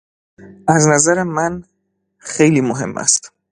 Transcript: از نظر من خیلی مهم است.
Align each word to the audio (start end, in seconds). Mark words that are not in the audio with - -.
از 0.67 0.87
نظر 0.87 1.23
من 1.23 1.63
خیلی 2.17 2.61
مهم 2.61 2.97
است. 2.97 3.33